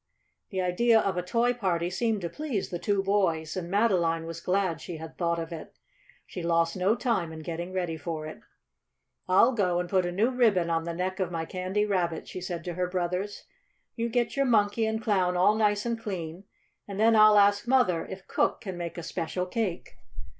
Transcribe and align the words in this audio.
The 0.49 0.61
idea 0.61 0.99
of 0.99 1.15
a 1.15 1.21
Toy 1.21 1.53
Party 1.53 1.91
seemed 1.91 2.21
to 2.21 2.29
please 2.29 2.71
the 2.71 2.79
two 2.79 3.03
boys, 3.03 3.55
and 3.55 3.69
Madeline 3.69 4.25
was 4.25 4.41
glad 4.41 4.81
she 4.81 4.97
had 4.97 5.15
thought 5.15 5.37
of 5.37 5.51
it. 5.53 5.75
She 6.25 6.41
lost 6.41 6.75
no 6.75 6.95
time 6.95 7.31
in 7.31 7.43
getting 7.43 7.71
ready 7.71 7.97
for 7.97 8.25
it. 8.25 8.39
"I'll 9.29 9.51
go 9.51 9.79
and 9.79 9.87
put 9.87 10.07
a 10.07 10.11
new 10.11 10.31
ribbon 10.31 10.71
on 10.71 10.85
the 10.85 10.95
neck 10.95 11.19
of 11.19 11.29
my 11.29 11.45
Candy 11.45 11.85
Rabbit," 11.85 12.27
she 12.27 12.41
said 12.41 12.63
to 12.63 12.73
her 12.73 12.87
brothers. 12.87 13.43
"You 13.95 14.09
get 14.09 14.35
your 14.35 14.47
Monkey 14.47 14.87
and 14.87 14.99
Clown 14.99 15.37
all 15.37 15.53
nice 15.53 15.85
and 15.85 15.99
clean, 16.01 16.45
and 16.87 16.99
then 16.99 17.15
I'll 17.15 17.37
ask 17.37 17.67
Mother 17.67 18.03
if 18.07 18.27
Cook 18.27 18.61
can 18.61 18.77
make 18.79 18.97
a 18.97 19.03
special 19.03 19.45
cake." 19.45 19.97